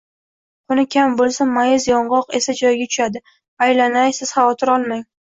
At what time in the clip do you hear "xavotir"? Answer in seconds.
4.39-4.73